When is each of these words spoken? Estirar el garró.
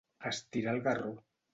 Estirar 0.29 0.75
el 0.79 0.83
garró. 0.91 1.15